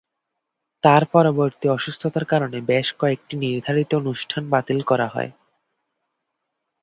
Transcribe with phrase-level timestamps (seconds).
[0.83, 5.31] তার পরবর্তী অসুস্থতার কারণে বেশ কয়েকটি নির্ধারিত অনুষ্ঠান বাতিল করা হয়।